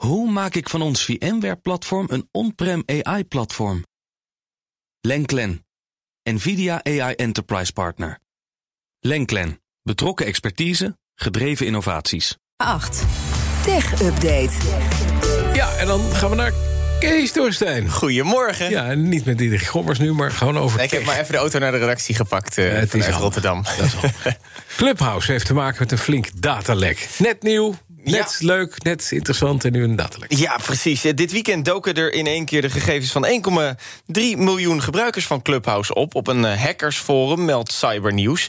Hoe 0.00 0.30
maak 0.30 0.54
ik 0.54 0.68
van 0.68 0.82
ons 0.82 1.04
VMware-platform 1.04 2.06
een 2.10 2.28
on-prem 2.32 2.82
AI-platform? 2.86 3.84
Lenklen, 5.00 5.66
NVIDIA 6.22 6.84
AI 6.84 7.14
Enterprise 7.14 7.72
Partner. 7.72 8.18
Lenklen, 9.00 9.60
betrokken 9.82 10.26
expertise, 10.26 10.98
gedreven 11.14 11.66
innovaties. 11.66 12.36
8. 12.56 13.04
Tech 13.64 14.02
Update. 14.02 14.52
Ja, 15.52 15.76
en 15.76 15.86
dan 15.86 16.00
gaan 16.00 16.30
we 16.30 16.36
naar 16.36 16.52
Kees 17.00 17.32
Dorstein. 17.32 17.90
Goedemorgen. 17.90 18.70
Ja, 18.70 18.88
en 18.88 19.08
niet 19.08 19.24
met 19.24 19.38
die 19.38 19.66
Gommers 19.66 19.98
nu, 19.98 20.12
maar 20.12 20.30
gewoon 20.30 20.58
over 20.58 20.76
Nee, 20.76 20.86
ik 20.86 20.92
heb 20.92 21.04
maar 21.04 21.18
even 21.18 21.32
de 21.32 21.38
auto 21.38 21.58
naar 21.58 21.72
de 21.72 21.78
redactie 21.78 22.14
gepakt 22.14 22.58
uh, 22.58 22.72
het 22.72 22.94
is. 22.94 23.08
Rotterdam. 23.08 23.62
Dat 23.62 23.86
is 23.86 23.92
handig. 23.92 24.36
Clubhouse 24.76 25.32
heeft 25.32 25.46
te 25.46 25.54
maken 25.54 25.76
met 25.78 25.92
een 25.92 25.98
flink 25.98 26.28
datalek. 26.34 27.08
Net 27.18 27.42
nieuw, 27.42 27.74
net 28.04 28.36
leuk, 28.40 28.82
net 28.82 29.10
interessant 29.10 29.64
en 29.64 29.72
nu 29.72 29.82
een 29.82 29.96
datalek. 29.96 30.32
Ja, 30.32 30.56
precies. 30.62 31.00
Dit 31.00 31.32
weekend 31.32 31.64
doken 31.64 31.94
er 31.94 32.12
in 32.12 32.26
één 32.26 32.44
keer 32.44 32.62
de 32.62 32.70
gegevens 32.70 33.12
van 33.12 33.26
1,3 33.26 34.22
miljoen 34.36 34.82
gebruikers 34.82 35.26
van 35.26 35.42
Clubhouse 35.42 35.94
op. 35.94 36.14
Op 36.14 36.26
een 36.26 36.44
eh, 36.44 36.62
hackersforum, 36.62 37.44
meldt 37.44 37.72
Cybernieuws. 37.72 38.48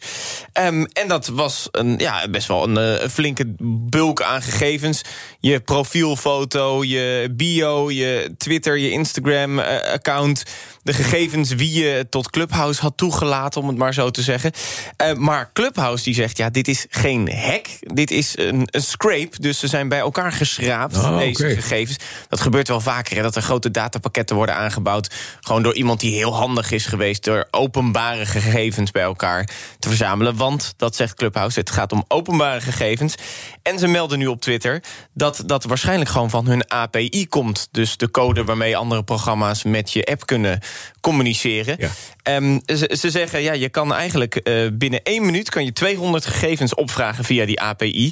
Ehm, 0.53 0.83
en 0.93 1.07
dat 1.07 1.27
was 1.27 1.67
een, 1.71 1.95
ja, 1.97 2.29
best 2.29 2.47
wel 2.47 2.63
een, 2.63 2.77
eh, 2.77 3.01
een 3.01 3.09
flinke 3.09 3.55
bulk 3.89 4.21
aan 4.21 4.41
gegevens. 4.41 5.01
Je 5.39 5.59
profielfoto, 5.59 6.83
je 6.83 7.33
bio, 7.35 7.91
je 7.91 8.33
Twitter, 8.37 8.77
je 8.77 8.89
Instagram-account. 8.89 10.43
De 10.83 10.93
gegevens 10.93 11.53
wie 11.53 11.71
je 11.71 12.07
tot 12.09 12.29
Clubhouse 12.29 12.81
had 12.81 12.97
toegelaten, 12.97 13.61
om 13.61 13.67
het 13.67 13.77
maar 13.77 13.93
zo 13.93 14.09
te 14.09 14.21
zeggen. 14.21 14.51
Eh, 14.97 15.13
maar 15.13 15.49
Clubhouse 15.53 16.03
die 16.03 16.13
zegt, 16.13 16.37
ja, 16.37 16.49
dit 16.49 16.67
is 16.67 16.85
geen 16.89 17.31
hack. 17.33 17.65
Dit 17.79 18.11
is 18.11 18.37
een, 18.37 18.67
een 18.71 18.81
scrape, 18.81 19.39
dus 19.39 19.59
ze 19.59 19.67
zijn 19.67 19.89
bij 19.89 19.99
elkaar 19.99 20.31
geschraapt, 20.31 20.97
Oh, 20.97 21.17
deze 21.17 21.49
gegevens. 21.49 21.97
Dat 22.29 22.39
gebeurt 22.39 22.67
wel 22.67 22.81
vaker, 22.81 23.15
hè, 23.15 23.21
dat 23.21 23.35
er 23.35 23.41
grote 23.41 23.71
datapakketten 23.71 24.35
worden 24.35 24.55
aangebouwd... 24.55 25.13
gewoon 25.39 25.63
door 25.63 25.75
iemand 25.75 25.99
die 25.99 26.15
heel 26.15 26.35
handig 26.35 26.71
is 26.71 26.85
geweest... 26.85 27.23
door 27.23 27.47
openbare 27.51 28.25
gegevens 28.25 28.91
bij 28.91 29.03
elkaar 29.03 29.49
te 29.79 29.87
verzamelen. 29.87 30.35
Want, 30.35 30.73
dat 30.77 30.95
zegt 30.95 31.13
Clubhouse, 31.13 31.59
het 31.59 31.69
gaat 31.69 31.91
om 31.91 32.05
openbare 32.07 32.61
gegevens. 32.61 33.15
En 33.63 33.79
ze 33.79 33.87
melden 33.87 34.19
nu 34.19 34.27
op 34.27 34.41
Twitter 34.41 34.83
dat 35.13 35.43
dat 35.45 35.63
waarschijnlijk 35.63 36.09
gewoon 36.09 36.29
van 36.29 36.47
hun 36.47 36.69
API 36.69 37.27
komt. 37.27 37.67
Dus 37.71 37.97
de 37.97 38.11
code 38.11 38.43
waarmee 38.43 38.77
andere 38.77 39.03
programma's 39.03 39.63
met 39.63 39.91
je 39.91 40.05
app 40.05 40.25
kunnen 40.25 40.59
communiceren. 41.01 41.75
Ja. 41.79 41.89
Ehm, 42.23 42.59
ze, 42.65 42.95
ze 42.99 43.09
zeggen, 43.09 43.41
ja, 43.41 43.53
je 43.53 43.69
kan 43.69 43.93
eigenlijk 43.93 44.35
eh, 44.35 44.67
binnen 44.73 45.03
één 45.03 45.25
minuut... 45.25 45.49
kan 45.49 45.65
je 45.65 45.73
200 45.73 46.25
gegevens 46.25 46.75
opvragen 46.75 47.23
via 47.23 47.45
die 47.45 47.61
API... 47.61 48.11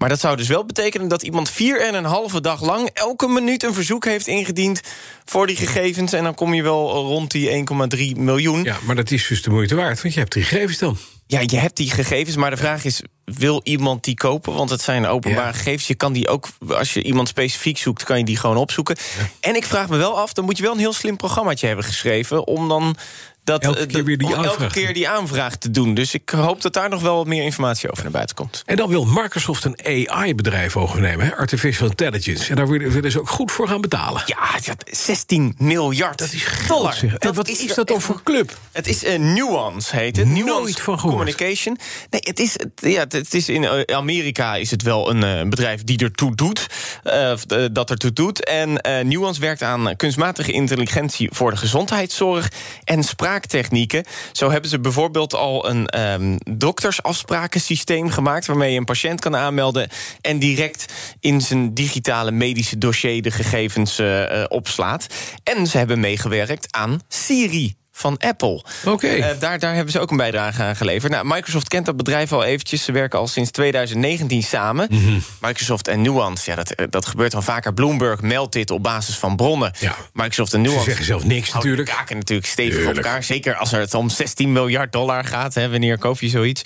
Maar 0.00 0.08
dat 0.08 0.20
zou 0.20 0.36
dus 0.36 0.48
wel 0.48 0.64
betekenen 0.64 1.08
dat 1.08 1.22
iemand 1.22 1.50
vier 1.50 1.80
en 1.80 1.94
een 1.94 2.04
halve 2.04 2.40
dag 2.40 2.62
lang... 2.62 2.90
elke 2.92 3.28
minuut 3.28 3.62
een 3.62 3.74
verzoek 3.74 4.04
heeft 4.04 4.26
ingediend 4.26 4.80
voor 5.24 5.46
die 5.46 5.56
gegevens... 5.56 6.12
en 6.12 6.24
dan 6.24 6.34
kom 6.34 6.54
je 6.54 6.62
wel 6.62 6.90
rond 6.90 7.30
die 7.30 7.64
1,3 8.14 8.18
miljoen. 8.20 8.62
Ja, 8.62 8.76
maar 8.82 8.96
dat 8.96 9.10
is 9.10 9.26
dus 9.26 9.42
de 9.42 9.50
moeite 9.50 9.74
waard, 9.74 10.02
want 10.02 10.14
je 10.14 10.20
hebt 10.20 10.32
die 10.32 10.42
gegevens 10.42 10.78
dan. 10.78 10.98
Ja, 11.30 11.40
je 11.46 11.56
hebt 11.56 11.76
die 11.76 11.90
gegevens, 11.90 12.36
maar 12.36 12.50
de 12.50 12.56
vraag 12.56 12.84
is... 12.84 13.02
wil 13.24 13.60
iemand 13.64 14.04
die 14.04 14.14
kopen? 14.14 14.54
Want 14.54 14.70
het 14.70 14.80
zijn 14.80 15.06
openbare 15.06 15.46
Ja. 15.46 15.52
gegevens. 15.52 15.86
Je 15.86 15.94
kan 15.94 16.12
die 16.12 16.28
ook, 16.28 16.48
als 16.68 16.94
je 16.94 17.02
iemand 17.02 17.28
specifiek 17.28 17.78
zoekt... 17.78 18.04
kan 18.04 18.18
je 18.18 18.24
die 18.24 18.36
gewoon 18.36 18.56
opzoeken. 18.56 18.96
En 19.40 19.56
ik 19.56 19.64
vraag 19.64 19.88
me 19.88 19.96
wel 19.96 20.18
af, 20.18 20.32
dan 20.32 20.44
moet 20.44 20.56
je 20.56 20.62
wel 20.62 20.72
een 20.72 20.78
heel 20.78 20.92
slim 20.92 21.16
programmaatje 21.16 21.66
hebben 21.66 21.84
geschreven... 21.84 22.46
om 22.46 22.68
dan... 22.68 22.96
Dat, 23.50 23.62
Elke 23.62 23.78
eh, 23.78 23.86
keer 23.86 24.04
weer 24.04 24.18
die 24.18 24.26
om 24.26 24.32
elke 24.34 24.48
aanvraag. 24.48 24.72
keer 24.72 24.94
die 24.94 25.08
aanvraag 25.08 25.56
te 25.56 25.70
doen. 25.70 25.94
Dus 25.94 26.14
ik 26.14 26.30
hoop 26.30 26.62
dat 26.62 26.72
daar 26.72 26.88
nog 26.88 27.02
wel 27.02 27.16
wat 27.16 27.26
meer 27.26 27.42
informatie 27.42 27.90
over 27.90 28.02
naar 28.02 28.12
buiten 28.12 28.36
komt. 28.36 28.62
En 28.66 28.76
dan 28.76 28.88
wil 28.88 29.04
Microsoft 29.04 29.64
een 29.64 29.78
AI-bedrijf 30.08 30.76
overnemen, 30.76 31.26
hè? 31.26 31.36
Artificial 31.36 31.88
Intelligence. 31.88 32.50
En 32.50 32.56
daar 32.56 32.68
willen 32.68 32.90
willen 32.90 33.10
ze 33.10 33.20
ook 33.20 33.28
goed 33.28 33.52
voor 33.52 33.68
gaan 33.68 33.80
betalen. 33.80 34.22
Ja, 34.26 34.36
het 34.52 34.82
is 34.90 35.04
16 35.04 35.54
miljard 35.58 36.18
Dat 36.18 36.32
is 36.32 36.44
dollar. 36.68 36.94
zeg. 36.94 37.10
En 37.12 37.16
Dat 37.18 37.34
wat 37.36 37.48
is, 37.48 37.74
dat 37.74 37.88
dan 37.88 38.00
voor 38.00 38.20
club? 38.22 38.58
Het 38.72 38.86
is 38.86 39.04
een 39.06 39.32
Nuance, 39.32 39.96
heet 39.96 40.16
het. 40.16 40.26
Nooit 40.26 40.44
Nuance 40.44 40.82
van 40.82 40.98
gehoord. 41.00 41.16
Communication. 41.16 41.78
Nee, 42.10 42.20
het 42.24 42.38
is, 42.40 42.56
ja, 42.74 43.04
het- 43.08 43.34
is 43.34 43.48
in 43.48 43.64
eh, 43.64 43.96
Amerika 43.96 44.56
is 44.56 44.70
het 44.70 44.82
wel 44.82 45.10
een 45.10 45.22
eh, 45.22 45.48
bedrijf 45.48 45.84
die 45.84 45.98
ertoe 45.98 46.34
doet. 46.34 46.66
eh, 47.02 47.32
dat 47.72 47.90
ertoe 47.90 48.12
doet. 48.12 48.44
En 48.44 48.80
Nuance 49.08 49.40
werkt 49.40 49.62
aan 49.62 49.96
kunstmatige 49.96 50.52
intelligentie 50.52 51.28
voor 51.32 51.50
de 51.50 51.56
gezondheidszorg 51.56 52.48
en 52.84 53.04
spraaktechnieken. 53.40 54.04
Zo 54.32 54.50
hebben 54.50 54.70
ze 54.70 54.80
bijvoorbeeld 54.80 55.34
al 55.34 55.68
een 55.68 55.86
ehm 55.86 56.36
doktersafsprakensysteem 56.50 58.10
gemaakt. 58.10 58.46
waarmee 58.46 58.72
je 58.72 58.78
een 58.78 58.84
patiënt 58.84 59.20
kan 59.20 59.36
aanmelden. 59.36 59.88
en 60.20 60.38
direct 60.38 60.92
in 61.20 61.40
zijn 61.40 61.74
digitale 61.74 62.30
medische 62.30 62.78
dossier 62.78 63.22
de 63.22 63.30
gegevens 63.30 63.98
eh, 63.98 64.42
eh, 64.42 64.44
opslaat. 64.48 65.06
En 65.44 65.66
ze 65.66 65.78
hebben 65.78 66.00
meegewerkt 66.00 66.66
aan 66.70 67.00
Siri 67.08 67.79
van 68.00 68.18
Apple. 68.18 68.62
Oké. 68.84 69.06
Eh, 69.08 69.38
daar, 69.38 69.58
daar 69.58 69.74
hebben 69.74 69.92
ze 69.92 70.00
ook 70.00 70.10
een 70.10 70.16
bijdrage 70.16 70.62
aan 70.62 70.76
geleverd. 70.76 71.12
Nou, 71.12 71.26
Microsoft 71.26 71.68
kent 71.68 71.86
dat 71.86 71.96
bedrijf 71.96 72.32
al 72.32 72.44
eventjes. 72.44 72.84
Ze 72.84 72.92
werken 72.92 73.18
al 73.18 73.26
sinds 73.26 73.50
2019 73.50 74.42
samen. 74.42 74.88
Mhm. 74.90 75.18
Microsoft 75.40 75.88
en 75.88 76.00
Nuance, 76.00 76.50
ja, 76.50 76.56
dat, 76.56 76.70
eh, 76.70 76.86
dat 76.90 77.06
gebeurt 77.06 77.34
al 77.34 77.42
vaker. 77.42 77.74
Bloomberg 77.74 78.20
meldt 78.20 78.52
dit 78.52 78.70
op 78.70 78.82
basis 78.82 79.16
van 79.16 79.36
bronnen. 79.36 79.72
Ja. 79.78 79.94
Microsoft 80.12 80.54
en 80.54 80.62
Ze 80.62 80.66
Nuance 80.68 80.84
zeggen 80.88 81.04
zelf 81.04 81.24
niks 81.24 81.52
natuurlijk. 81.52 81.88
kaken 81.88 82.16
natuurlijk 82.16 82.48
stevig 82.48 82.74
Tuurlijk. 82.74 82.98
op 82.98 83.04
elkaar. 83.04 83.24
Zeker 83.24 83.54
als 83.54 83.70
het 83.70 83.94
om 83.94 84.08
16 84.08 84.52
miljard 84.52 84.92
dollar 84.92 85.24
gaat. 85.24 85.54
Hè, 85.54 85.70
wanneer 85.70 85.98
koop 85.98 86.20
je 86.20 86.28
zoiets? 86.28 86.62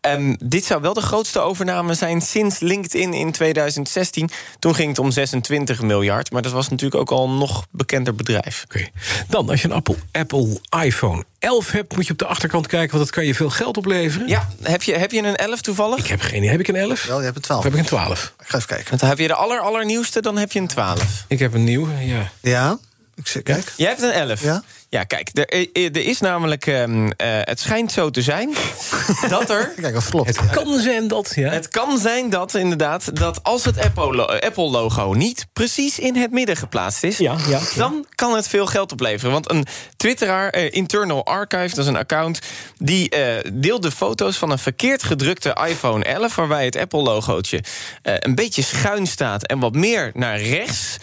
Ehm, 0.00 0.34
dit 0.44 0.64
zou 0.64 0.80
wel 0.80 0.94
de 0.94 1.00
grootste 1.00 1.40
overname 1.40 1.94
zijn 1.94 2.20
sinds 2.20 2.58
LinkedIn 2.58 3.12
in 3.12 3.32
2016. 3.32 4.30
Toen 4.58 4.74
ging 4.74 4.88
het 4.88 4.98
om 4.98 5.10
26 5.10 5.82
miljard. 5.82 6.30
Maar 6.30 6.42
dat 6.42 6.52
was 6.52 6.68
natuurlijk 6.68 7.00
ook 7.00 7.10
al 7.10 7.28
een 7.28 7.38
nog 7.38 7.66
bekender 7.70 8.14
bedrijf. 8.14 8.64
Oké. 8.64 8.88
Dan, 9.28 9.50
als 9.50 9.62
je 9.62 9.68
een 9.68 9.74
Apple, 9.74 9.96
Apple 10.12 10.60
iPhone 10.82 11.24
11 11.38 11.70
hebt, 11.70 11.96
moet 11.96 12.06
je 12.06 12.12
op 12.12 12.18
de 12.18 12.26
achterkant 12.26 12.66
kijken, 12.66 12.90
want 12.90 13.04
dat 13.04 13.14
kan 13.14 13.24
je 13.26 13.34
veel 13.34 13.50
geld 13.50 13.76
opleveren. 13.76 14.28
Ja, 14.28 14.48
heb 14.62 14.82
je, 14.82 14.94
heb 14.94 15.10
je 15.10 15.22
een 15.22 15.36
11 15.36 15.60
toevallig? 15.60 15.98
Ik 15.98 16.06
heb 16.06 16.20
geen 16.20 16.36
idee. 16.36 16.50
Heb 16.50 16.60
ik 16.60 16.68
een 16.68 16.76
11? 16.76 17.04
Wel, 17.04 17.18
je 17.18 17.24
hebt 17.24 17.36
een 17.36 17.42
Of 17.42 17.46
12. 17.46 17.64
heb 17.64 17.72
ik 17.72 17.78
een 17.78 17.84
12? 17.84 18.34
Ik 18.40 18.46
ga 18.48 18.56
even 18.56 18.68
kijken. 18.68 18.88
Want 18.88 19.00
heb 19.00 19.18
je 19.18 19.26
de 19.26 19.34
aller, 19.34 19.60
allernieuwste, 19.60 20.20
dan 20.20 20.36
heb 20.36 20.52
je 20.52 20.60
een 20.60 20.66
12. 20.66 21.24
Ik 21.28 21.38
heb 21.38 21.54
een 21.54 21.64
nieuwe, 21.64 21.92
ja. 22.04 22.30
Ja, 22.40 22.78
ik 23.14 23.26
zeg, 23.26 23.42
kijk. 23.42 23.72
Jij 23.76 23.88
hebt 23.88 24.02
een 24.02 24.10
11. 24.12 24.42
Ja. 24.42 24.62
Ja, 24.90 25.04
kijk, 25.04 25.28
er, 25.32 25.66
er 25.72 25.96
is 26.06 26.20
namelijk. 26.20 26.66
ehm, 26.66 27.10
eh, 27.16 27.28
het 27.40 27.60
schijnt 27.60 27.92
zo 27.92 28.10
te 28.10 28.22
zijn 28.22 28.54
dat 29.28 29.50
er. 29.50 29.72
Kijk, 29.80 29.94
wat 29.94 30.02
vlot. 30.02 30.26
Het 30.26 30.50
kan 30.50 30.78
zijn 30.78 31.08
dat, 31.08 31.32
ja. 31.34 31.50
Het 31.50 31.68
kan 31.68 31.98
zijn 31.98 32.30
dat 32.30 32.54
inderdaad, 32.54 33.16
dat 33.16 33.42
als 33.42 33.64
het 33.64 33.78
Apple-lo- 33.80 34.24
eh, 34.26 34.46
Apple-logo 34.46 35.12
niet 35.12 35.46
precies 35.52 35.98
in 35.98 36.16
het 36.16 36.30
midden 36.30 36.56
geplaatst 36.56 37.04
is, 37.04 37.18
Ja, 37.18 37.36
ja, 37.48 37.48
ja. 37.48 37.60
dan 37.76 38.06
kan 38.14 38.34
het 38.34 38.48
veel 38.48 38.66
geld 38.66 38.92
opleveren. 38.92 39.32
Want 39.32 39.50
een 39.50 39.66
Twitteraar, 39.96 40.48
eh, 40.50 40.72
Internal 40.72 41.24
Archive, 41.26 41.68
dat 41.68 41.78
is 41.78 41.86
een 41.86 41.96
account, 41.96 42.38
die 42.78 43.08
eh, 43.10 43.50
deelde 43.52 43.90
foto's 43.90 44.36
van 44.36 44.50
een 44.50 44.58
verkeerd 44.58 45.02
gedrukte 45.02 45.56
iPhone 45.68 46.04
11, 46.04 46.34
waarbij 46.34 46.64
het 46.64 46.76
Apple-logootje 46.76 47.62
eh, 48.02 48.14
een 48.18 48.34
beetje 48.34 48.62
schuin 48.62 49.06
staat 49.06 49.46
en 49.46 49.58
wat 49.58 49.74
meer 49.74 50.10
naar 50.14 50.40
rechts. 50.40 50.96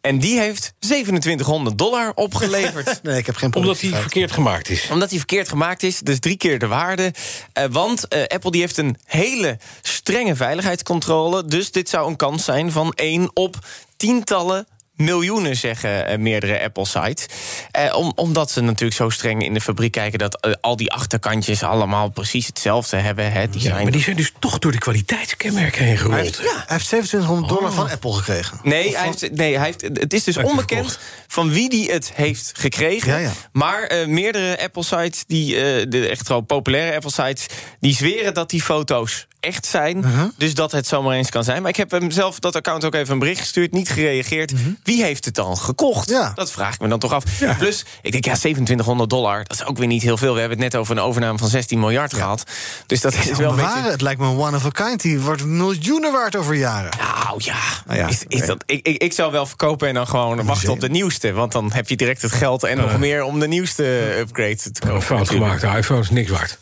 En 0.00 0.18
die 0.18 0.38
heeft 0.38 0.72
2700 0.78 1.78
dollar 1.78 2.12
opgeleverd. 2.14 2.98
Nee, 3.02 3.18
ik 3.18 3.26
heb 3.26 3.36
geen 3.36 3.54
Omdat 3.54 3.62
die 3.62 3.62
productiefout. 3.62 4.00
verkeerd 4.00 4.32
gemaakt 4.32 4.68
is. 4.68 4.88
Omdat 4.90 5.08
die 5.08 5.18
verkeerd 5.18 5.48
gemaakt 5.48 5.82
is, 5.82 5.98
dus 5.98 6.18
drie 6.18 6.36
keer 6.36 6.58
de 6.58 6.66
waarde. 6.66 7.12
Eh, 7.52 7.64
want 7.70 8.08
eh, 8.08 8.22
Apple 8.26 8.50
die 8.50 8.60
heeft 8.60 8.76
een 8.76 8.96
hele 9.04 9.58
strenge 9.82 10.36
veiligheidscontrole. 10.36 11.44
Dus 11.44 11.70
dit 11.70 11.88
zou 11.88 12.08
een 12.08 12.16
kans 12.16 12.44
zijn 12.44 12.72
van 12.72 12.92
1 12.94 13.30
op 13.34 13.56
tientallen 13.96 14.66
miljoenen, 14.94 15.56
zeggen 15.56 16.06
eh, 16.06 16.18
meerdere 16.18 16.62
Apple-sites. 16.62 17.26
Eh, 17.70 17.96
om, 17.96 18.12
omdat 18.14 18.50
ze 18.50 18.60
natuurlijk 18.60 18.94
zo 18.94 19.08
streng 19.08 19.44
in 19.44 19.54
de 19.54 19.60
fabriek 19.60 19.92
kijken... 19.92 20.18
dat 20.18 20.40
eh, 20.40 20.52
al 20.60 20.76
die 20.76 20.92
achterkantjes 20.92 21.62
allemaal 21.62 22.08
precies 22.08 22.46
hetzelfde 22.46 22.96
hebben. 22.96 23.32
Hè, 23.32 23.48
die 23.48 23.62
Ja, 23.62 23.68
zijn 23.68 23.82
maar 23.82 23.92
die 23.92 24.02
zijn 24.02 24.16
dus 24.16 24.32
toch 24.38 24.58
door 24.58 24.72
de 24.72 24.78
kwaliteitskenmerken 24.78 25.84
heen 25.84 25.86
Hij 25.86 25.96
gerold. 25.96 26.36
hij 26.38 26.54
heeft 26.66 26.86
2700 26.86 27.48
dollar 27.48 27.72
van 27.72 27.90
Apple 27.90 28.12
gekregen. 28.12 28.60
Nee, 28.62 28.96
hij 28.96 29.06
heeft, 29.06 29.32
nee 29.32 29.56
hij 29.56 29.66
heeft, 29.66 29.82
het 29.82 30.12
is 30.12 30.24
dus 30.24 30.36
onbekend. 30.36 30.98
Van 31.30 31.50
wie 31.50 31.68
die 31.68 31.90
het 31.90 32.12
heeft 32.14 32.52
gekregen. 32.54 33.12
Ja, 33.12 33.18
ja. 33.18 33.32
Maar 33.52 33.82
eh, 33.82 34.06
meerdere 34.06 34.62
Apple-sites, 34.62 35.24
die, 35.26 35.56
eh, 35.56 35.86
de 35.88 36.08
echt 36.08 36.28
wel 36.28 36.40
populaire 36.40 36.94
Apple-sites... 36.96 37.46
die 37.80 37.94
zweren 37.94 38.34
dat 38.34 38.50
die 38.50 38.62
foto's 38.62 39.26
echt 39.40 39.66
zijn. 39.66 39.96
Uh-huh. 39.96 40.28
Dus 40.36 40.54
dat 40.54 40.72
het 40.72 40.86
zomaar 40.86 41.16
eens 41.16 41.30
kan 41.30 41.44
zijn. 41.44 41.62
Maar 41.62 41.70
ik 41.70 41.76
heb 41.76 41.90
hem 41.90 42.10
zelf 42.10 42.38
dat 42.38 42.56
account 42.56 42.84
ook 42.84 42.94
even 42.94 43.12
een 43.12 43.18
bericht 43.18 43.40
gestuurd, 43.40 43.72
niet 43.72 43.88
gereageerd. 43.88 44.52
Wie 44.82 45.02
heeft 45.02 45.24
het 45.24 45.34
dan 45.34 45.58
gekocht? 45.58 46.08
Ja. 46.08 46.32
Dat 46.34 46.52
vraag 46.52 46.74
ik 46.74 46.80
me 46.80 46.88
dan 46.88 46.98
toch 46.98 47.12
af. 47.12 47.40
Ja. 47.40 47.54
Plus, 47.54 47.84
ik 48.02 48.12
denk, 48.12 48.24
ja, 48.24 48.34
2700 48.34 49.10
dollar, 49.10 49.44
dat 49.44 49.60
is 49.60 49.64
ook 49.64 49.78
weer 49.78 49.86
niet 49.86 50.02
heel 50.02 50.16
veel. 50.16 50.34
We 50.34 50.40
hebben 50.40 50.58
het 50.58 50.72
net 50.72 50.80
over 50.80 50.96
een 50.96 51.02
overname 51.02 51.38
van 51.38 51.48
16 51.48 51.78
miljard 51.78 52.14
gehad. 52.14 52.44
Dus 52.86 53.00
dat 53.00 53.14
is 53.14 53.38
wel 53.38 53.50
een 53.50 53.56
beetje... 53.56 53.90
Het 53.90 54.00
lijkt 54.00 54.20
me 54.20 54.26
een 54.26 54.38
one 54.38 54.56
of 54.56 54.64
a 54.64 54.70
kind. 54.70 55.00
Die 55.00 55.20
wordt 55.20 55.44
miljoenen 55.44 56.12
waard 56.12 56.36
over 56.36 56.54
jaren. 56.54 56.90
Nou 56.98 57.40
ja, 57.44 57.58
Nou 57.86 57.98
ja, 57.98 58.08
is, 58.28 58.46
dat, 58.46 58.62
ik, 58.66 58.86
ik, 58.86 59.02
ik 59.02 59.12
zou 59.12 59.32
wel 59.32 59.46
verkopen 59.46 59.88
en 59.88 59.94
dan 59.94 60.06
gewoon 60.06 60.44
wachten 60.44 60.72
op 60.72 60.80
de 60.80 60.88
nieuwste. 61.22 61.32
Want 61.40 61.52
dan 61.52 61.72
heb 61.72 61.88
je 61.88 61.96
direct 61.96 62.22
het 62.22 62.32
geld 62.32 62.62
en 62.64 62.76
nog 62.76 62.98
meer 62.98 63.22
om 63.22 63.40
de 63.40 63.48
nieuwste 63.48 64.14
upgrade 64.18 64.56
te 64.56 64.70
kopen. 64.80 64.94
Een 64.96 65.02
fout 65.02 65.18
natuurlijk. 65.18 65.60
gemaakte 65.60 65.78
iPhone 65.78 66.00
is 66.00 66.10
niks 66.10 66.30
waard. 66.30 66.58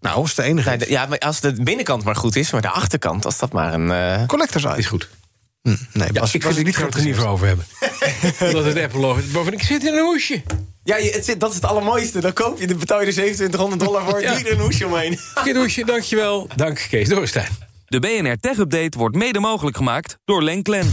Nou, 0.00 0.16
dat 0.16 0.24
is 0.24 0.34
de 0.34 0.42
enige. 0.42 0.68
Nee, 0.68 0.78
de- 0.78 0.90
ja, 0.90 1.06
maar 1.06 1.18
als 1.18 1.40
de 1.40 1.62
binnenkant 1.62 2.04
maar 2.04 2.16
goed 2.16 2.36
is, 2.36 2.50
maar 2.50 2.60
de 2.62 2.68
achterkant, 2.70 3.24
als 3.24 3.38
dat 3.38 3.52
maar 3.52 3.74
een. 3.74 3.90
eh, 3.90 4.26
Collectors 4.26 4.64
Is 4.76 4.86
goed. 4.86 5.08
Hm, 5.62 5.74
nee, 5.92 6.08
Ja, 6.12 6.20
was, 6.20 6.34
ik 6.34 6.42
vind 6.42 6.56
het 6.56 6.64
niet 6.64 6.76
gaan 6.76 6.84
we 6.84 6.90
het 6.90 7.00
er 7.00 7.06
niet 7.06 7.16
voor 7.16 7.26
over 7.26 7.46
hebben. 7.46 7.64
Dat 8.52 8.64
het 8.64 8.78
Apple 8.78 9.00
logo. 9.00 9.20
Bovendien, 9.32 9.60
ik 9.60 9.66
zit 9.66 9.84
in 9.84 9.94
een 9.94 10.04
hoesje. 10.04 10.42
Ja, 10.84 10.96
je- 10.96 11.10
het, 11.10 11.24
zit- 11.24 11.40
dat 11.40 11.48
is 11.50 11.54
het 11.56 11.64
allermooiste. 11.64 12.20
Dan 12.20 12.32
koop 12.32 12.60
je, 12.60 12.66
dan 12.66 12.78
betaal 12.78 13.00
je 13.00 13.06
er 13.06 13.12
2700 13.12 13.80
dollar 13.82 14.02
voor. 14.10 14.20
Ja. 14.22 14.34
Doe 14.34 14.44
er 14.44 14.52
een 14.52 14.58
hoesje 14.60 14.86
omheen. 14.86 15.18
Dit 15.44 15.56
hoesje, 15.56 15.84
dankjewel. 15.84 16.48
Dank 16.56 16.86
Kees 16.90 17.08
Dorrestein. 17.08 17.48
De 17.86 18.00
BNR 18.00 18.36
Tech 18.40 18.58
Update 18.58 18.98
wordt 18.98 19.16
mede 19.16 19.40
mogelijk 19.40 19.76
gemaakt 19.76 20.16
door 20.24 20.42
Lenklen. 20.42 20.92